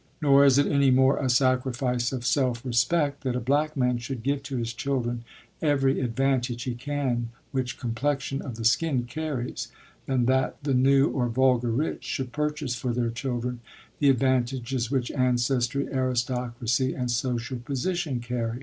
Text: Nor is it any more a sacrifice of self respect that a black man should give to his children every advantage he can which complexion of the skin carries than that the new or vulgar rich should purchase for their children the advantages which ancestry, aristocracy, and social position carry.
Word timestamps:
Nor 0.19 0.45
is 0.45 0.57
it 0.57 0.65
any 0.65 0.89
more 0.89 1.17
a 1.19 1.29
sacrifice 1.29 2.11
of 2.11 2.25
self 2.25 2.65
respect 2.65 3.21
that 3.21 3.35
a 3.35 3.39
black 3.39 3.77
man 3.77 3.99
should 3.99 4.23
give 4.23 4.41
to 4.41 4.57
his 4.57 4.73
children 4.73 5.23
every 5.61 5.99
advantage 5.99 6.63
he 6.63 6.73
can 6.73 7.29
which 7.51 7.77
complexion 7.77 8.41
of 8.41 8.55
the 8.55 8.65
skin 8.65 9.03
carries 9.03 9.67
than 10.07 10.25
that 10.25 10.57
the 10.63 10.73
new 10.73 11.09
or 11.11 11.29
vulgar 11.29 11.69
rich 11.69 12.03
should 12.03 12.31
purchase 12.31 12.73
for 12.73 12.93
their 12.93 13.11
children 13.11 13.59
the 13.99 14.09
advantages 14.09 14.89
which 14.89 15.11
ancestry, 15.11 15.87
aristocracy, 15.93 16.95
and 16.95 17.11
social 17.11 17.59
position 17.59 18.19
carry. 18.19 18.59